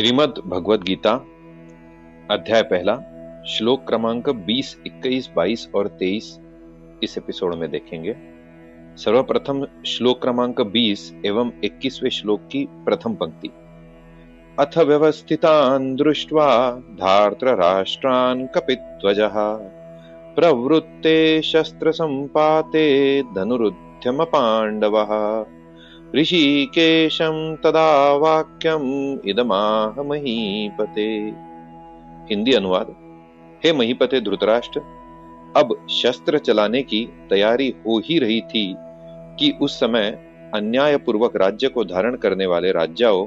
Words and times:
श्रीमद् 0.00 0.38
भगवद 0.46 0.82
गीता 0.82 1.12
अध्याय 2.30 2.62
पहला 2.62 2.94
श्लोक 3.48 3.88
क्रमांक 3.88 4.30
20, 4.30 4.76
21, 4.86 5.30
22 5.36 5.68
और 5.74 5.88
23 5.88 6.38
इस 7.02 7.18
एपिसोड 7.18 7.54
में 7.54 7.70
देखेंगे। 7.70 8.16
सर्वप्रथम 8.96 9.66
श्लोक 9.86 10.22
क्रमांक 10.22 10.60
20 10.60 11.14
एवं 11.26 11.50
21वें 11.64 12.10
श्लोक 12.10 12.40
की 12.40 12.68
प्रथम 12.70 13.14
पंक्ति। 13.14 13.50
अथ 14.58 14.78
व्यवस्थितान् 14.78 15.96
दृष्ट्वा 15.96 16.70
धार्तराष्ट्रान् 16.74 18.46
कपिध्वजः 18.46 19.36
प्रवृत्ते 20.34 21.42
शस्त्रसम्पाते 21.42 23.22
धनुरुद्यम 23.22 24.24
पाण्डवः 24.24 25.10
ऋषिकेशं 26.16 27.56
तदा 27.56 28.12
वाक्यम 28.12 28.82
इदमाह 29.24 30.02
महीपते 30.02 31.06
हिंदी 32.30 32.52
अनुवाद, 32.52 32.86
हे 33.64 33.72
महीपते 33.72 34.20
धृतराष्ट्र, 34.20 34.80
अब 35.56 35.86
शस्त्र 35.90 36.38
चलाने 36.38 36.82
की 36.82 37.04
तैयारी 37.30 37.74
हो 37.86 37.98
ही 37.98 38.18
रही 38.18 38.40
थी 38.40 38.74
कि 39.38 39.52
उस 39.62 39.78
समय 39.80 40.10
अन्याय 40.54 40.96
पूर्वक 40.96 41.36
राज्य 41.36 41.68
को 41.68 41.84
धारण 41.84 42.16
करने 42.16 42.46
वाले 42.46 42.72
राजाओं 42.72 43.26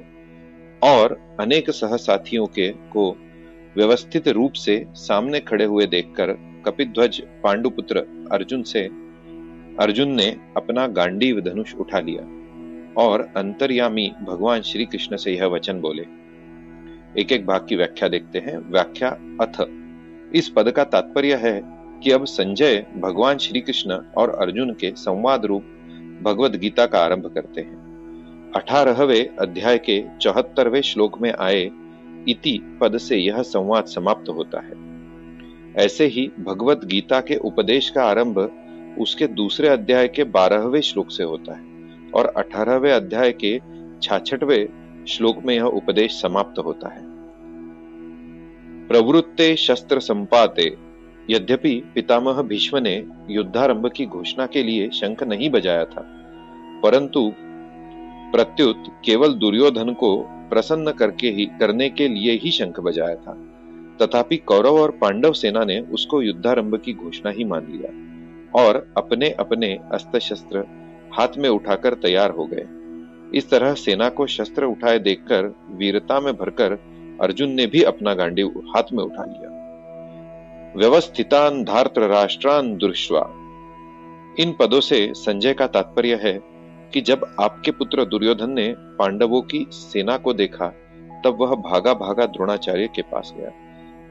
और 0.81 1.17
अनेक 1.39 1.69
सहसाथियों 1.69 2.47
के 2.47 2.69
को 2.93 3.09
व्यवस्थित 3.77 4.27
रूप 4.27 4.53
से 4.53 4.85
सामने 4.97 5.39
खड़े 5.39 5.65
हुए 5.65 5.85
देखकर 5.85 6.37
कपिध्वज 6.65 7.21
पांडुपुत्र 7.43 8.05
अर्जुन 8.31 8.63
से, 8.63 8.83
अर्जुन 9.79 10.15
ने 10.15 10.29
अपना 10.57 10.87
गांडीव 10.87 11.41
धनुष 11.41 11.75
उठा 11.75 11.99
लिया। 11.99 12.42
और 12.97 13.33
अंतर्यामी 13.37 14.13
भगवान 14.23 14.61
श्री 14.61 14.85
कृष्ण 14.85 15.15
से 15.15 15.31
यह 15.31 15.45
वचन 15.45 15.81
बोले। 15.81 16.05
एक 17.21 17.31
एक 17.31 17.45
भाग 17.45 17.65
की 17.69 17.75
व्याख्या 17.75 18.09
देखते 18.09 18.39
हैं। 18.39 18.71
व्याख्या 18.71 19.09
अथ। 19.41 19.65
इस 20.35 20.49
पद 20.49 20.71
का 20.71 20.83
तात्पर्य 20.83 21.35
है 21.35 21.61
कि 22.03 22.11
अब 22.11 22.25
संजय 22.25 22.85
भगवान 22.97 23.37
श्री 23.37 23.61
कृष्ण 23.61 23.91
और 24.17 24.29
अर्जुन 24.29 24.73
के 24.73 24.91
संवाद 24.91 25.45
रूप 25.45 25.63
भगवत 26.21 26.51
गीता 26.51 26.85
का 26.85 26.99
आरंभ 26.99 27.31
करते 27.35 27.61
हैं। 27.61 27.83
अठारहवे 28.55 29.29
अध्याय 29.39 29.77
के 29.77 30.03
चौहत्तरवे 30.21 30.81
श्लोक 30.81 31.21
में 31.21 31.33
आए 31.33 31.71
इति 32.27 32.77
पद 32.81 32.97
से 32.97 33.17
यह 33.17 33.41
संवाद 33.41 33.85
समाप्त 33.85 34.29
होता 34.29 34.59
है। 34.59 34.93
ऐसे 35.85 36.05
ही 36.05 36.31
भगवत 36.39 36.85
गीता 36.85 37.21
के 37.21 37.35
उपदेश 37.35 37.89
का 37.89 38.03
आरंभ 38.03 38.51
उसके 38.99 39.27
दूसरे 39.27 39.67
अध्याय 39.67 40.07
के 40.07 40.23
बारहवें 40.23 40.81
श्लोक 40.81 41.11
से 41.11 41.23
होता 41.23 41.53
है। 41.53 41.72
और 42.15 42.25
अठारहवें 42.27 42.91
अध्याय 42.91 43.31
के 43.31 43.59
छाछठवें 44.03 45.05
श्लोक 45.07 45.37
में 45.45 45.53
यह 45.55 45.63
उपदेश 45.63 46.21
समाप्त 46.21 46.59
होता 46.59 46.93
है। 46.93 47.01
प्रवृत्ते 48.87 49.55
शस्त्र 49.55 49.99
संपाते, 49.99 50.65
यद्यपि 51.29 51.81
पितामह 51.95 52.41
भीष्म 52.41 52.77
ने 52.77 52.95
युद्धारंभ 53.29 53.89
की 53.91 54.05
घोषणा 54.05 54.45
के 54.45 54.63
लिए 54.63 54.89
शंख 54.89 55.23
नहीं 55.23 55.49
बजाया 55.49 55.85
था, 55.85 56.01
परंतु 56.83 57.31
प्रत्युत 58.33 58.83
केवल 59.05 59.33
दुर्योधन 59.33 59.93
को 59.93 60.15
प्रसन्न 60.49 60.91
करके 60.91 61.27
ही, 61.27 61.45
करने 61.59 61.89
के 61.89 62.07
लिए 62.07 62.31
ही 62.33 62.51
शंख 62.51 62.79
बजाया 62.79 63.15
था। 63.15 63.33
तथापि 64.01 64.37
कौरव 64.37 64.79
और 64.79 64.91
पांडव 64.91 65.33
सेना 65.33 65.63
ने 65.63 65.79
उसको 65.91 66.21
युद्धारंभ 66.21 66.75
की 66.75 66.93
घोषणा 66.93 67.31
ही 67.31 67.43
मान 67.43 67.67
लिया 67.71 68.61
और 68.61 68.93
अपने 68.97 69.29
अपने 69.29 69.77
अस्त्र 69.91 70.19
शस्त्र 70.19 70.63
हाथ 71.13 71.27
में 71.37 71.49
उठाकर 71.49 71.93
तैयार 71.93 72.29
हो 72.29 72.49
गए। 72.53 72.65
इस 73.37 73.49
तरह 73.49 73.73
सेना 73.73 74.09
को 74.09 74.27
शस्त्र 74.27 74.63
उठाए 74.63 74.99
देखकर 74.99 75.55
वीरता 75.71 76.19
में 76.19 76.33
भरकर 76.33 76.71
अर्जुन 77.21 77.49
ने 77.51 77.65
भी 77.67 77.83
अपना 77.83 78.13
गांडी 78.13 78.41
हाथ 78.41 78.83
में 78.93 79.03
उठा 79.03 79.23
लिया। 79.23 79.53
व्यवस्थितान 80.77 81.63
धार्त्र 81.63 82.01
राष्ट्रान 82.01 82.77
दुर्श्वा 82.77 83.19
इन 84.39 84.55
पदों 84.59 84.79
से 84.79 85.13
संजय 85.13 85.53
का 85.53 85.67
तात्पर्य 85.67 86.15
है 86.15 86.41
कि 86.93 87.01
जब 87.01 87.35
आपके 87.41 87.71
पुत्र 87.71 88.05
दुर्योधन 88.05 88.49
ने 88.49 88.75
पांडवों 88.77 89.41
की 89.41 89.67
सेना 89.71 90.17
को 90.17 90.33
देखा, 90.33 90.67
तब 91.25 91.37
वह 91.41 91.55
भागा 91.55 91.93
भागा 91.93 92.25
द्रोणाचार्य 92.25 92.87
के 92.87 93.01
पास 93.01 93.33
गया। 93.37 93.49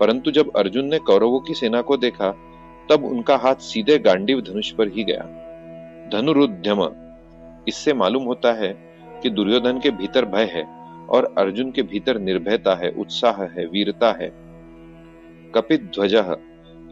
परंतु 0.00 0.30
जब 0.30 0.56
अर्जुन 0.56 0.84
ने 0.84 0.98
कौरवों 0.98 1.40
की 1.40 1.54
सेना 1.54 1.80
को 1.80 1.96
देखा, 1.96 2.30
तब 2.90 3.04
उनका 3.04 3.36
हाथ 3.36 3.54
सीधे 3.54 3.98
गांडीव 3.98 4.40
धनुष 4.40 4.70
पर 4.70 4.88
ही 4.88 5.04
गया। 5.04 5.41
धनुरुद्यम। 6.12 6.88
इससे 7.68 7.92
मालूम 7.94 8.24
होता 8.24 8.52
है 8.52 8.72
कि 9.22 9.30
दुर्योधन 9.30 9.78
के 9.80 9.90
भीतर 9.90 10.24
भय 10.24 10.44
है 10.44 10.64
और 11.08 11.34
अर्जुन 11.38 11.70
के 11.70 11.82
भीतर 11.82 12.18
निर्भयता 12.18 12.74
है, 12.74 12.90
उत्साह 12.90 13.42
है, 13.42 13.66
वीरता 13.66 14.12
है। 14.12 14.28
कपित 15.54 15.82
ध्वज 15.94 16.14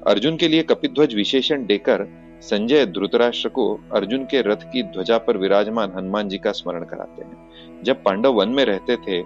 अर्जुन 0.07 0.37
के 0.37 0.49
लिए 0.49 0.63
कपित 0.63 0.95
ध्वज 0.95 1.15
विशेषण 1.15 1.67
देकर 1.67 2.07
संजय 2.41 2.87
ध्रुतराष्ट्र 2.87 3.49
को 3.49 3.81
अर्जुन 3.93 4.25
के 4.25 4.41
रथ 4.43 4.63
की 4.73 4.83
ध्वजा 4.83 5.19
पर 5.19 5.37
विराजमान 5.37 5.93
हनुमान 5.97 6.29
जी 6.29 6.39
का 6.39 6.53
स्मरण 6.53 6.85
कराते 6.85 7.25
हैं। 7.25 7.83
जब 7.83 8.03
पांडव 8.03 8.33
वन 8.33 8.49
में 8.49 8.65
रहते 8.65 8.97
थे, 8.97 9.23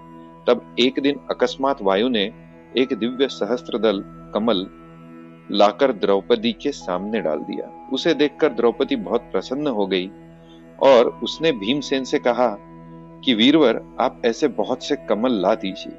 तब 0.47 0.75
एक 0.81 1.01
दिन 1.01 1.21
अकस्मात 1.31 1.83
वायु 1.83 2.09
ने 2.09 2.25
एक 2.77 2.93
दिव्य 2.93 3.29
सहस्त्र 3.29 3.79
दल 3.79 4.03
कमल 4.35 4.67
लाकर 5.51 5.93
द्रौपदी 5.93 6.53
के 6.53 6.73
सामने 6.73 7.21
डाल 7.21 7.39
दिया। 7.39 7.89
उसे 7.93 8.15
देखकर 8.15 8.49
द्रौपदी 8.49 8.97
बहुत 8.97 9.21
प्रसन्न 9.21 9.67
हो 9.67 9.87
गई 9.87 10.11
और 10.83 11.21
उसने 11.23 11.53
भीमसेन 11.53 12.05
से 12.05 12.19
कहा 12.19 12.57
कि, 13.25 13.35
वीरवर, 13.35 13.97
आप 14.01 14.23
ऐसे 14.25 14.49
बहुत 14.49 14.83
से 14.83 14.97
कमल 14.97 15.33
ला 15.33 15.55
दीजिए। 15.55 15.93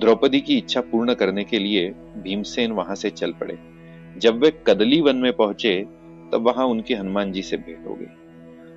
द्रौपदी 0.00 0.40
की 0.40 0.58
इच्छा 0.58 0.80
पूर्ण 0.80 1.14
करने 1.14 1.44
के 1.44 1.58
लिए 1.58 1.90
भीमसेन 2.16 2.72
वहाँ 2.72 2.94
से 2.94 3.10
चल 3.10 3.32
पड़े। 3.32 3.58
जब 4.16 4.38
वे 4.38 4.62
कदली 4.66 5.00
वन 5.00 5.16
में 5.16 5.32
पहुँचे, 5.32 5.86
तब 6.32 6.42
वहाँ 6.42 6.66
उनके 6.66 6.94
हनुमान 6.94 7.32
जी 7.32 7.42
से 7.42 7.56
भेंट 7.56 7.88
हो 7.88 7.94
गई। 7.94 8.06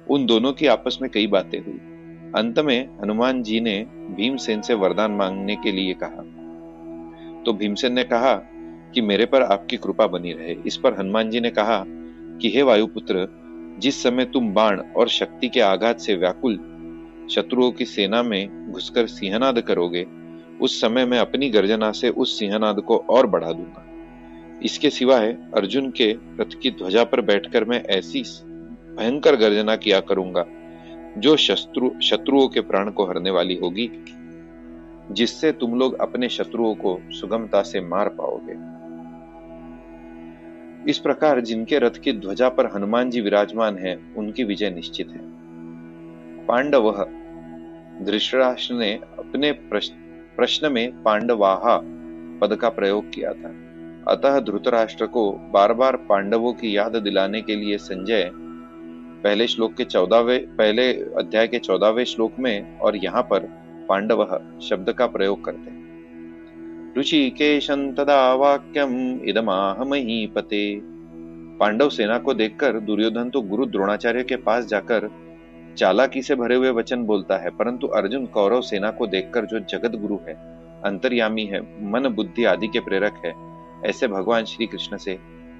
उन 0.09 0.25
दोनों 0.25 0.53
की 0.53 0.67
आपस 0.67 0.99
में 1.01 1.11
कई 1.11 1.27
बातें 1.27 1.59
हुई। 1.59 1.79
अंत 2.35 2.59
में 2.59 2.89
हनुमान 3.01 3.43
जी 3.43 3.59
ने 3.59 3.85
भीमसेन 3.89 4.61
से 4.61 4.73
वरदान 4.73 5.11
मांगने 5.11 5.55
के 5.55 5.71
लिए 5.71 5.93
कहा। 6.03 6.23
तो 7.43 7.53
भीमसेन 7.53 7.93
ने 7.93 8.03
कहा 8.03 8.50
कि 8.93 9.01
मेरे 9.01 9.25
पर 9.25 9.41
आपकी 9.41 9.77
कृपा 9.77 10.07
बनी 10.07 10.33
रहे। 10.33 10.55
इस 10.67 10.77
पर 10.77 10.99
हनुमान 10.99 11.29
जी 11.29 11.39
ने 11.39 11.49
कहा 11.49 11.85
कि, 12.41 12.51
हे 12.55 12.61
वायुपुत्र, 12.61 13.41
जिस 13.79 14.03
समय 14.03 14.25
तुम 14.25 14.53
बाण 14.53 14.79
और 14.79 15.09
शक्ति 15.09 15.49
के 15.49 15.59
आघात 15.59 15.99
से 15.99 16.15
व्याकुल 16.15 16.55
शत्रुओं 17.31 17.71
की 17.71 17.85
सेना 17.85 18.23
में 18.23 18.71
घुसकर 18.71 19.07
सिंहनाद 19.07 19.61
करोगे, 19.61 20.07
उस 20.61 20.81
समय 20.81 21.05
मैं 21.05 21.19
अपनी 21.19 21.49
गर्जना 21.49 21.91
से 21.91 22.09
उस 22.09 22.39
सिंहनाद 22.39 22.81
को 22.81 22.97
और 22.97 23.27
बढ़ा 23.27 23.51
दूँगा। 23.51 23.85
इसके 24.63 24.89
सिवाय 24.89 25.37
अर्जुन 25.57 25.91
के 25.91 26.17
रथ 26.39 26.61
की 26.61 26.71
ध्वजा 26.71 27.03
पर 27.03 27.21
बैठकर 27.21 27.65
मैं 27.65 27.83
ऐसी 27.83 28.23
भयंकर 28.97 29.35
गर्जना 29.35 29.75
किया 29.75 29.99
करूँगा, 29.99 30.45
जो 31.17 31.35
शत्रु, 31.35 31.91
शत्रुओं 32.03 32.47
के 32.47 32.61
प्राण 32.61 32.91
को 32.91 33.05
हरने 33.05 33.31
वाली 33.31 33.55
होगी, 33.55 33.91
जिससे 35.11 35.51
तुम 35.51 35.79
लोग 35.79 36.01
अपने 36.01 36.29
शत्रुओं 36.29 36.75
को 36.75 37.01
सुगमता 37.11 37.61
से 37.61 37.81
मार 37.81 38.09
पाओगे। 38.09 38.80
इस 40.87 40.97
प्रकार 40.97 41.39
जिनके 41.41 41.79
रथ 41.79 41.97
की 42.03 42.11
ध्वजा 42.13 42.49
पर 42.49 42.65
हनुमान 42.65 43.09
जी 43.09 43.21
विराजमान 43.21 43.77
है, 43.77 43.95
उनकी 44.17 44.43
विजय 44.43 44.69
निश्चित 44.69 45.09
है। 45.09 45.21
पांडव 46.45 46.91
धृतराष्ट्र 48.01 48.73
ने 48.73 48.93
अपने 48.93 49.51
प्रश्न 49.51 50.71
में 50.71 51.03
पांडवाहा 51.03 51.77
पद 52.41 52.55
का 52.55 52.69
प्रयोग 52.69 53.09
किया 53.11 53.33
था। 53.33 53.53
अतः 54.07 54.39
धृतराष्ट्र 54.39 55.05
को 55.05 55.31
बार 55.31 55.73
बार 55.73 55.95
पांडवों 55.95 56.53
की 56.53 56.77
याद 56.77 56.95
दिलाने 56.95 57.41
के 57.41 57.55
लिए 57.55 57.77
संजय 57.77 58.31
पहले 59.23 59.47
श्लोक 59.47 59.73
के 59.73 59.83
चौदहवे 59.85 60.37
पहले 60.57 60.93
अध्याय 60.93 61.47
के 61.47 61.59
चौदहवें 61.59 62.03
श्लोक 62.05 62.39
में 62.39 62.79
और 62.79 62.95
यहाँ 62.95 63.21
पर 63.21 63.39
पांडव 63.89 64.25
शब्द 64.61 64.91
का 64.93 65.07
प्रयोग 65.07 65.45
करते 65.45 65.69
हैं। 65.71 65.80
ऋषिकेशं 66.97 67.91
तदा 67.95 68.33
वाक्यम 68.33 68.93
इदमाह 69.23 69.83
पांडव 71.59 71.89
सेना 71.89 72.17
को 72.17 72.33
देखकर 72.33 72.79
दुर्योधन 72.79 73.29
तो 73.29 73.41
गुरु 73.41 73.65
द्रोणाचार्य 73.65 74.23
के 74.23 74.35
पास 74.35 74.65
जाकर, 74.65 75.09
चालाकी 75.77 76.21
से 76.21 76.35
भरे 76.35 76.55
हुए 76.55 76.69
वचन 76.69 77.03
बोलता 77.03 77.37
है, 77.37 77.49
परंतु 77.49 77.87
अर्जुन 77.87 78.25
कौरव 78.25 78.61
सेना 78.61 78.91
को 78.91 79.07
देखकर 79.07 79.45
जो 79.45 79.59
जगत 79.69 79.95
गुरु 79.95 80.17
है, 80.27 80.33
अंतर्यामी 80.85 81.45
है, 81.45 81.61
मन 81.91 82.07
बुद्धि 82.09 82.45
आदि 82.45 82.67
के 82.67 82.79
प्रेरक 82.79 83.21
है, 83.25 83.33
ऐसे 83.89 84.07
भगवान 84.07 84.45
श्री 84.45 84.67
कृष्ण 84.67 84.97
से 84.97 85.17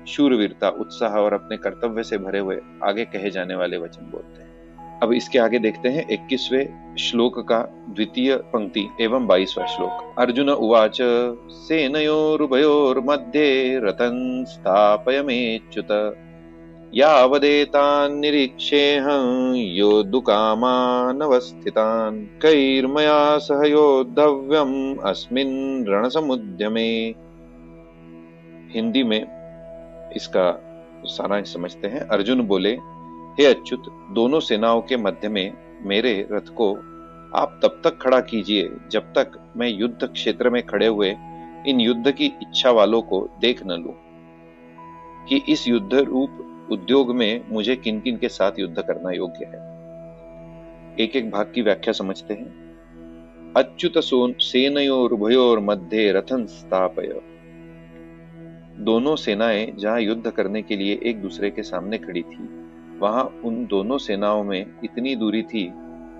शूरवीरता, 0.07 0.69
उत्साह 0.69 1.13
और 1.13 1.33
अपने 1.33 1.57
कर्तव्य 1.57 2.03
से 2.03 2.17
भरे 2.17 2.39
हुए 2.39 2.59
आगे 2.83 3.05
कहे 3.05 3.31
जाने 3.31 3.55
वाले 3.55 3.77
वचन 3.77 4.11
बोलते 4.11 4.41
हैं। 4.41 4.50
अब 5.01 5.13
इसके 5.13 5.39
आगे 5.39 5.59
देखते 5.59 5.89
हैं 5.89 6.09
इक्कीसवें 6.09 6.95
श्लोक 6.95 7.39
का 7.39 7.85
द्वितीय 7.89 8.35
पंक्ति 8.35 8.89
एवं 9.01 9.27
बाईसवा 9.27 9.65
श्लोक। 9.65 10.15
अर्जुन 10.19 10.49
उवाच, 10.49 10.97
सेनयोरुभयोर्मध्ये 11.51 13.79
रतन 13.79 14.45
स्थापयमेच्युत। 14.47 16.17
यावदेतान् 16.93 18.19
निरीक्षेऽहं 18.19 19.55
योद्धुकामानवस्थितान्। 19.55 22.23
कैर्मया 22.23 23.37
सह 23.37 23.65
हिंदी 28.75 29.03
में 29.03 29.27
इसका 30.15 30.63
सारांश 31.05 31.53
समझते 31.53 31.87
हैं। 31.87 31.99
अर्जुन 31.99 32.41
बोले 32.41 32.77
हे 33.31 33.45
अच्युत, 33.45 33.83
दोनों 34.11 34.39
सेनाओं 34.39 34.81
के 34.81 34.97
मध्य 34.97 35.29
में 35.29 35.53
मेरे 35.85 36.27
रथ 36.31 36.49
को 36.49 36.73
आप 37.35 37.59
तब 37.63 37.81
तक 37.83 37.97
खड़ा 38.01 38.19
कीजिए 38.19 38.69
जब 38.91 39.13
तक 39.13 39.31
मैं 39.57 39.69
युद्ध 39.69 40.07
क्षेत्र 40.07 40.49
में 40.49 40.65
खड़े 40.65 40.87
हुए 40.87 41.09
इन 41.67 41.79
युद्ध 41.79 42.11
की 42.11 42.25
इच्छा 42.25 42.71
वालों 42.71 43.01
को 43.01 43.29
देख 43.41 43.65
न 43.65 43.71
लू, 43.71 43.93
कि 45.27 45.41
इस 45.49 45.67
युद्ध 45.67 45.93
रूप 45.93 46.67
उद्योग 46.71 47.15
में 47.15 47.41
मुझे 47.49 47.75
किन 47.75 47.99
किन 47.99 48.17
के 48.17 48.29
साथ 48.29 48.59
युद्ध 48.59 48.81
करना 48.81 49.11
योग्य 49.11 49.45
है। 49.45 49.59
एक 50.99 51.15
एक 51.15 51.31
भाग 51.31 51.51
की 51.55 51.61
व्याख्या 51.61 51.93
समझते 51.93 52.33
हैं। 52.33 53.53
अच्युत 53.55 53.97
सोन, 53.97 54.33
सेनयोर 54.39 55.15
भयोर 55.15 55.59
मध्य 55.59 56.11
रथन 56.11 56.45
स्थापय। 56.45 57.21
दोनों 58.79 59.15
सेनाएँ 59.15 59.71
जहाँ 59.79 60.01
युद्ध 60.01 60.31
करने 60.31 60.61
के 60.61 60.75
लिए 60.75 60.99
एक 61.03 61.21
दूसरे 61.21 61.49
के 61.51 61.63
सामने 61.63 61.97
खड़ी 61.97 62.21
थी। 62.21 62.60
वहाँ 63.01 63.23
उन 63.43 63.65
दोनों 63.65 63.97
सेनाओं 63.97 64.43
में 64.43 64.65
इतनी 64.83 65.15
दूरी 65.15 65.41
थी 65.43 65.71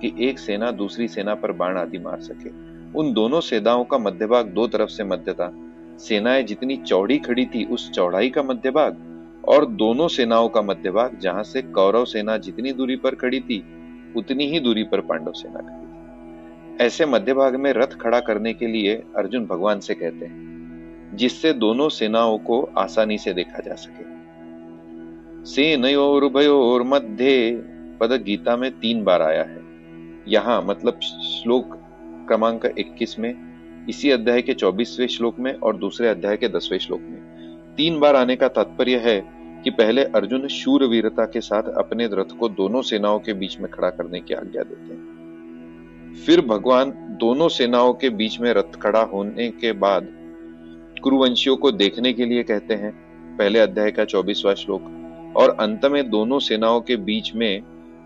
कि 0.01 0.13
एक 0.19 0.39
सेना 0.39 0.71
दूसरी 0.71 1.07
सेना 1.07 1.35
पर 1.35 1.51
बाण 1.51 1.77
आदि 1.77 1.97
मार 1.97 2.19
सके। 2.19 2.49
उन 2.99 3.13
दोनों 3.13 3.41
सेनाओं 3.41 3.83
का 3.83 3.97
मध्य 3.97 4.27
भाग 4.27 4.47
दो 4.47 4.67
तरफ़ 4.67 4.89
से 4.89 5.03
मध्य 5.03 5.33
था। 5.33 5.51
सेनाएँ 5.97 6.43
जितनी 6.43 6.77
चौड़ी 6.77 7.17
खड़ी 7.17 7.45
थी 7.45 7.65
उस 7.65 7.91
चौड़ाई 7.91 8.29
का 8.29 8.43
मध्य 8.43 8.71
भाग 8.71 8.97
और 9.47 9.65
दोनों 9.65 10.07
सेनाओं 10.07 10.49
का 10.49 10.61
मध्य 10.61 10.91
भाग 10.91 11.19
जहाँ 11.19 11.43
से 11.43 11.61
कौरव 11.61 12.05
सेना 12.05 12.37
जितनी 12.37 12.71
दूरी 12.71 12.95
पर 12.95 13.15
खड़ी 13.15 13.39
थी, 13.39 13.63
उतनी 14.17 14.45
ही 14.45 14.59
दूरी 14.59 14.83
पर 14.83 15.01
पांडव 15.01 15.31
सेना 15.31 15.59
खड़ी 15.59 15.85
थी। 15.85 16.85
ऐसे 16.85 17.05
मध्य 17.05 17.33
भाग 17.33 17.55
में 17.55 17.73
रथ 17.73 17.97
खड़ा 18.01 18.19
करने 18.19 18.53
के 18.53 18.67
लिए 18.67 18.95
अर्जुन 19.17 19.45
भगवान 19.45 19.79
से 19.79 19.93
कहते 19.93 20.25
हैं, 20.25 21.11
जिससे 21.13 21.53
दोनों 21.53 21.89
सेनाओं 21.89 22.37
को 22.37 22.61
आसानी 22.77 23.17
से 23.17 23.33
देखा 23.33 23.59
जा 23.59 23.75
सके। 23.75 24.10
सेनयोर 25.45 26.83
मध्य 26.83 27.51
पद 27.99 28.23
गीता 28.25 28.55
में 28.55 28.79
तीन 28.79 29.03
बार 29.03 29.21
आया 29.21 29.43
है। 29.43 29.61
यहाँ 30.27 30.61
मतलब 30.61 30.99
श्लोक 30.99 31.65
क्रमांक 32.27 32.65
21 32.65 33.19
में, 33.19 33.35
इसी 33.89 34.11
अध्याय 34.11 34.41
के 34.41 34.53
24वें 34.53 35.07
श्लोक 35.07 35.39
में 35.39 35.53
और 35.53 35.77
दूसरे 35.77 36.07
अध्याय 36.07 36.37
के 36.37 36.47
10वें 36.47 36.79
श्लोक 36.79 37.01
में। 37.01 37.21
तीन 37.77 37.99
बार 37.99 38.15
आने 38.15 38.35
का 38.35 38.47
तात्पर्य 38.47 38.95
है 38.95 39.29
कि 39.63 39.69
पहले 39.69 40.03
अर्जुन 40.03 40.47
शूर 40.47 40.83
वीरता 40.83 41.25
के 41.25 41.41
साथ 41.41 41.63
अपने 41.63 42.07
रथ 42.07 42.37
को 42.39 42.49
दोनों 42.49 42.81
सेनाओं 42.81 43.19
के 43.19 43.33
बीच 43.33 43.59
में 43.59 43.71
खड़ा 43.71 43.89
करने 43.89 44.19
की 44.19 44.33
आज्ञा 44.33 44.63
देते 44.63 44.93
हैं। 44.93 46.21
फिर 46.25 46.41
भगवान 46.41 46.93
दोनों 47.19 47.49
सेनाओं 47.49 47.93
के 47.93 48.09
बीच 48.09 48.39
में 48.39 48.53
रथ 48.53 48.75
खड़ा 48.81 49.01
होने 49.01 49.49
के 49.49 49.71
बाद 49.71 50.07
कुरुवंशियों 51.03 51.57
को 51.57 51.71
देखने 51.71 52.13
के 52.13 52.25
लिए 52.25 52.43
कहते 52.43 52.73
हैं। 52.73 52.91
पहले 53.37 53.59
अध्याय 53.59 53.91
का 53.91 54.05
चौबीसवा 54.05 54.53
श्लोक 54.53 54.97
और 55.35 55.57
अंत 55.59 55.85
में 55.85 56.09
दोनों 56.09 56.39
सेनाओं 56.39 56.81
के 56.81 56.95
बीच 56.95 57.33
में 57.35 57.61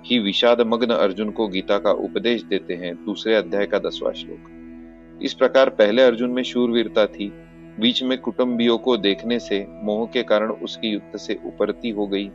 ही 0.06 0.20
विषाद 0.20 0.62
मग्न 0.62 0.90
अर्जुन 0.90 1.30
को 1.30 1.48
गीता 1.48 1.78
का 1.78 1.92
उपदेश 1.92 2.44
देते 2.44 2.74
हैं, 2.74 3.06
दूसरे 3.06 3.36
अध्याय 3.36 3.66
का 3.66 3.80
दसवा 3.80 4.12
श्लोक। 4.12 5.20
इस 5.24 5.34
प्रकार 5.34 5.70
पहले 5.70 6.02
अर्जुन 6.02 6.30
में 6.30 6.44
शूरवीरता 6.44 7.06
थी, 7.06 7.32
बीच 7.80 8.04
में 8.04 8.18
कुटुंबियों 8.18 8.78
को 8.78 8.98
देखने 8.98 9.40
से 9.40 9.68
मोह 9.70 10.06
के 10.08 10.24
कारण 10.24 10.52
उसकी 10.52 10.88
युद्ध 10.88 11.18
से 11.18 11.40
उपरती 11.46 11.90
हो 11.90 12.08
गई 12.08 12.28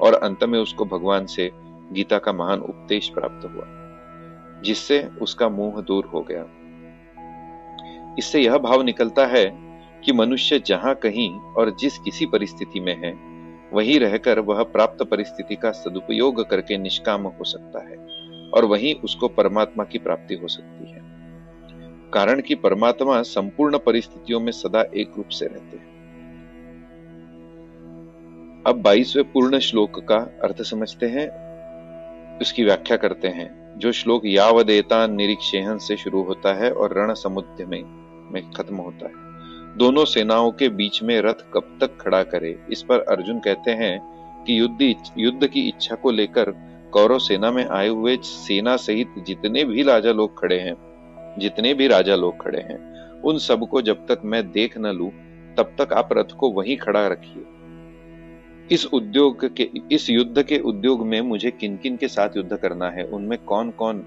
और 0.00 0.20
अंत 0.22 0.44
में 0.44 0.58
उसको 0.58 0.84
भगवान 0.84 1.26
से 1.26 1.50
गीता 1.92 2.18
का 2.18 2.32
महान 2.32 2.60
उपदेश 2.60 3.08
प्राप्त 3.08 3.44
हुआ, 3.44 3.64
जिससे 4.62 5.08
उसका 5.22 5.48
मोह 5.48 5.80
दूर 5.82 6.04
हो 6.04 6.20
गया। 6.20 6.46
इससे 8.18 8.40
यह 8.40 8.58
भाव 8.58 8.82
निकलता 8.82 9.26
है 9.26 9.44
कि 10.04 10.12
मनुष्य 10.12 10.58
जहाँ 10.66 10.94
कहीं 10.94 11.30
और 11.30 11.76
जिस 11.80 11.98
किसी 11.98 12.26
परिस्थिति 12.26 12.80
में 12.80 12.96
है 12.96 13.29
वहीं 13.72 14.00
रहकर 14.00 14.38
वह 14.38 14.62
प्राप्त 14.62 15.02
परिस्थिति 15.02 15.56
का 15.56 15.70
सदुपयोग 15.70 16.50
करके 16.50 16.78
निष्काम 16.78 17.22
हो 17.22 17.44
सकता 17.44 17.78
है, 17.78 17.96
और 18.50 18.64
वहीं 18.64 18.94
उसको 18.94 19.28
परमात्मा 19.28 19.84
की 19.84 19.98
प्राप्ति 19.98 20.34
हो 20.34 20.48
सकती 20.48 20.90
है। 20.90 21.00
कारण 22.14 22.40
कि 22.40 22.54
परमात्मा 22.54 23.22
संपूर्ण 23.22 23.78
परिस्थितियों 23.78 24.40
में 24.40 24.52
सदा 24.52 24.82
एक 24.82 25.12
रूप 25.16 25.28
से 25.28 25.46
रहते 25.46 25.76
हैं। 25.76 25.90
अब 28.66 28.82
बाईसवें 28.82 29.32
पूर्ण 29.32 29.58
श्लोक 29.58 30.00
का 30.00 30.16
अर्थ 30.16 30.62
समझते 30.62 31.06
हैं। 31.06 31.50
उसकी 32.38 32.64
व्याख्या 32.64 32.96
करते 32.96 33.28
हैं। 33.28 33.60
जो 33.78 33.92
श्लोक 33.92 34.22
यावदेता 34.26 35.06
निरीक्षेहन 35.06 35.78
से 35.78 35.96
शुरू 35.96 36.22
होता 36.22 36.54
है 36.54 36.72
और 36.72 36.98
रण 36.98 37.14
समुद्र 37.14 37.66
में 37.66 37.82
में 38.32 38.50
खत्म 38.50 38.76
होता 38.76 39.06
है। 39.06 39.29
दोनों 39.76 40.04
सेनाओं 40.04 40.50
के 40.50 40.68
बीच 40.68 41.02
में 41.02 41.20
रथ 41.20 41.44
कब 41.54 41.78
तक 41.80 41.96
खड़ा 42.00 42.22
करे? 42.22 42.58
इस 42.70 42.82
पर 42.82 43.00
अर्जुन 43.00 43.40
कहते 43.40 43.70
हैं 43.70 44.00
कि 44.44 44.60
युद्ध 44.60 44.94
युद्ध 45.18 45.46
की 45.46 45.60
इच्छा 45.60 45.94
को 45.94 46.10
लेकर 46.10 46.50
कौरव 46.92 47.18
सेना 47.18 47.50
में 47.50 47.66
आए 47.66 47.88
हुए 47.88 48.16
सेना 48.22 48.76
सहित 48.76 49.24
जितने 49.26 49.64
भी 49.64 49.82
राजा 49.82 50.12
लोग 50.12 50.40
खड़े 50.40 50.58
हैं, 50.58 50.76
जितने 51.38 51.74
भी 51.74 51.86
राजा 51.86 52.14
लोग 52.14 52.42
खड़े 52.42 52.60
हैं, 52.60 53.00
उन 53.20 53.38
सबको 53.38 53.82
जब 53.82 54.06
तक 54.06 54.20
मैं 54.24 54.52
देख 54.52 54.78
न 54.78 54.86
लू, 54.86 55.12
तब 55.56 55.74
तक 55.78 55.92
आप 55.92 56.08
रथ 56.12 56.36
को 56.38 56.50
वहीं 56.50 56.76
खड़ा 56.76 57.06
रखिए। 57.06 57.42
इस 58.74 58.86
उद्योग 58.86 59.56
के, 59.56 59.70
इस 59.92 60.10
युद्ध 60.10 60.42
के 60.42 60.58
उद्योग 60.58 61.06
में 61.06 61.20
मुझे 61.20 61.50
किन 61.50 61.76
किन 61.76 61.96
के 61.96 62.08
साथ 62.08 62.28
युद्ध 62.36 62.56
करना 62.56 62.90
है? 62.90 63.04
उनमें 63.04 63.38
कौन 63.38 63.70
कौन 63.70 64.04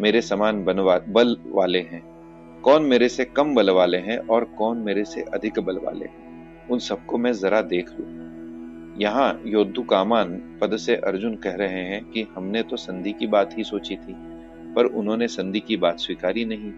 मेरे 0.00 0.20
समान 0.20 0.64
बनवा, 0.64 1.00
बल 1.08 1.36
वाले 1.46 1.78
हैं? 1.78 2.15
कौन 2.66 2.82
मेरे 2.82 3.08
से 3.08 3.24
कम 3.24 3.54
बल 3.54 3.70
वाले 3.70 3.98
हैं 3.98 4.18
और 4.18 4.44
कौन 4.44 4.78
मेरे 4.78 5.04
से 5.04 5.20
अधिक 5.22 5.58
बल 5.60 5.78
वाले 5.78 6.04
हैं? 6.04 6.68
उन 6.68 6.78
सबको 6.78 7.18
मैं 7.18 7.32
जरा 7.32 7.62
देख 7.62 7.90
लू। 7.90 8.04
यहाँ 9.02 9.42
योद्धु 9.46 9.82
कामान 9.82 10.58
पद 10.62 10.76
से 10.76 10.96
अर्जुन 10.96 11.36
कह 11.36 11.54
रहे 11.54 11.82
हैं 11.82 12.04
कि 12.04 12.26
हमने 12.36 12.62
तो 12.62 12.76
संधि 12.76 13.12
की 13.12 13.26
बात 13.26 13.58
ही 13.58 13.64
सोची 13.64 13.96
थी, 13.96 14.14
पर 14.74 14.84
उन्होंने 14.84 15.28
संधि 15.28 15.60
की 15.60 15.76
बात 15.76 15.98
स्वीकारी 15.98 16.44
नहीं। 16.44 16.72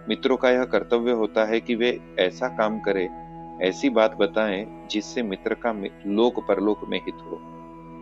मित्रों 0.09 0.37
का 0.37 0.51
यह 0.51 0.65
कर्तव्य 0.65 1.13
होता 1.13 1.45
है 1.45 1.61
कि 1.61 1.75
वे 1.75 2.01
ऐसा 2.19 2.49
काम 2.49 2.81
करें, 2.81 3.29
ऐसी 3.63 3.91
बात 3.91 4.15
बताएँ, 4.15 4.89
जिससे 4.91 5.23
मित्र 5.23 5.55
का 5.55 5.73
लोक 6.07 6.49
परलोक 6.49 6.81
में 6.89 6.99
हित 6.99 7.15
हो। 7.15 7.41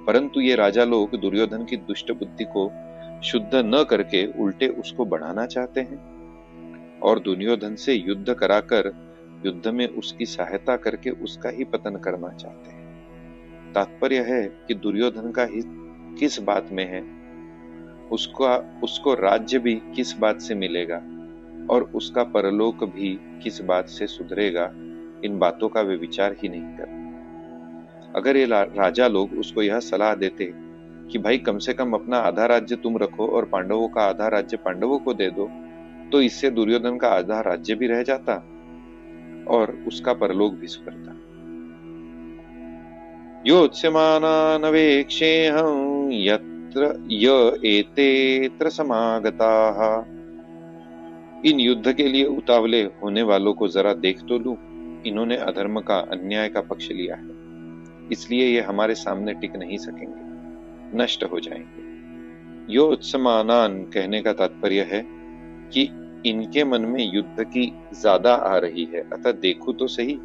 परंतु 0.06 0.40
ये 0.40 0.54
राजा 0.54 0.84
लोग 0.84 1.20
दुर्योधन 1.20 1.64
की 1.64 1.76
दुष्ट 1.76 2.12
बुद्धि 2.12 2.44
को 2.56 2.72
शुद्ध 3.22 3.50
न 3.54 3.86
करके 3.90 4.42
उल्टे 4.42 4.68
उसको 4.68 5.04
बढ़ाना 5.04 5.46
चाहते 5.46 5.80
हैं। 5.80 6.16
और 7.00 7.18
दुर्योधन 7.18 7.74
से 7.74 7.94
युद्ध 7.94 8.34
कराकर, 8.34 8.92
युद्ध 9.46 9.68
में 9.68 9.88
उसकी 9.88 10.26
सहायता 10.26 10.76
करके 10.76 11.10
उसका 11.10 11.48
ही 11.48 11.64
पतन 11.64 11.96
करना 11.96 12.28
चाहते 12.28 12.70
हैं। 12.70 13.06
तात्पर्य 13.72 14.18
है 14.18 14.42
कि 14.42 14.74
दुर्योधन 14.74 15.30
का 15.30 15.44
हित 15.44 15.66
किस 16.18 16.40
बात 16.40 16.68
में 16.72 16.84
है? 16.84 17.15
उसका, 18.12 18.80
उसको 18.84 19.14
राज्य 19.14 19.58
भी 19.58 19.74
किस 19.74 20.18
बात 20.18 20.40
से 20.40 20.54
मिलेगा? 20.54 21.02
और 21.70 21.90
उसका 21.94 22.24
परलोक 22.24 22.84
भी 22.84 23.20
किस 23.42 23.60
बात 23.60 23.88
से 23.88 24.06
सुधरेगा? 24.06 24.72
इन 25.24 25.38
बातों 25.38 25.68
का 25.68 25.80
वे 25.80 25.96
विचार 25.96 26.32
ही 26.32 26.48
नहीं 26.48 26.62
कर 26.62 27.06
अगर 28.16 28.36
ये 28.36 28.48
राजा 28.52 29.08
लोग 29.08 29.32
उसको 29.32 29.62
यह 29.62 29.80
सलाह 29.80 30.14
देते 30.14 30.52
कि 31.10 31.18
भाई 31.18 31.38
कम 31.38 31.58
से 31.58 31.74
कम 31.74 31.92
अपना 31.92 32.16
आधा 32.16 32.46
राज्य 32.46 32.76
तुम 32.76 32.96
रखो 32.96 33.26
और 33.26 33.44
पांडवों 33.44 33.88
का 33.88 34.00
आधा 34.00 34.28
राज्य 34.28 34.56
पांडवों 34.56 34.98
को 34.98 35.14
दे 35.14 35.30
दो 35.30 35.50
तो 36.12 36.20
इससे 36.20 36.50
दुर्योधन 36.50 36.96
का 36.96 37.08
आधा 37.08 37.40
राज्य 37.40 37.74
भी 37.74 37.86
रह 37.86 38.02
जाता 38.02 38.48
और 39.48 39.84
उसका 39.88 40.12
परलोक 40.12 40.54
भी 40.54 40.66
सुधरता। 40.66 41.16
योत्स्यमानानवेक्षेऽहं 43.46 46.10
यत्र 46.76 47.66
एतेत्र 47.66 48.70
समागताः। 48.70 50.04
इन 51.48 51.60
युद्ध 51.60 51.92
के 51.92 52.08
लिए 52.08 52.24
उतावले 52.24 52.82
होने 52.82 53.22
वालों 53.22 53.54
को 53.54 53.68
जरा 53.68 53.94
देख 53.94 54.20
तो 54.20 54.38
लू। 54.38 54.56
इन्होंने 55.06 55.36
अधर्म 55.36 55.80
का, 55.80 55.96
अन्याय 55.96 56.48
का 56.48 56.60
पक्ष 56.60 56.90
लिया 56.90 57.16
है। 57.16 57.28
इसलिए 58.12 58.46
ये 58.46 58.60
हमारे 58.60 58.94
सामने 58.94 59.34
टिक 59.34 59.56
नहीं 59.56 59.78
सकेंगे। 59.78 60.26
नष्ट 61.02 61.24
हो 61.24 61.40
जाएँगे। 61.40 61.86
यो 62.74 62.86
उत्समानान 62.86 63.82
कहने 63.82 64.22
का 64.22 64.32
तात्पर्य 64.32 64.80
है 64.80 65.06
कि 65.72 65.90
इनके 66.26 66.64
मन 66.64 66.80
में 66.80 67.14
युद्ध 67.14 67.44
की 67.44 67.72
ज़्यादा 67.94 68.34
आ 68.34 68.56
रही 68.58 68.84
है। 68.84 69.00
अतः 69.12 69.32
देखो 69.32 69.72
तो 69.72 69.86
सही 69.86 70.18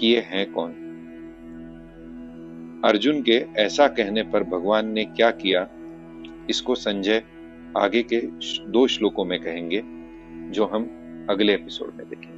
कि 0.00 0.06
ये 0.06 0.20
है 0.20 0.44
कौन। 0.44 0.89
अर्जुन 2.84 3.22
के 3.22 3.46
ऐसा 3.56 3.88
कहने 3.88 4.22
पर 4.22 4.42
भगवान 4.42 4.88
ने 4.88 5.04
क्या 5.04 5.30
किया? 5.30 5.68
इसको 6.50 6.74
संजय 6.74 7.22
आगे 7.78 8.02
के 8.02 8.20
दो 8.70 8.86
श्लोकों 8.86 9.24
में 9.24 9.40
कहेंगे, 9.40 9.82
जो 10.52 10.64
हम 10.64 10.82
अगले 11.30 11.54
एपिसोड 11.54 11.94
में 11.96 12.08
देखेंगे। 12.08 12.29